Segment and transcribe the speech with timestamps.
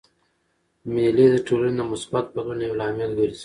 [0.93, 3.39] مېلې د ټولني د مثبت بدلون یو لامل ګرځي.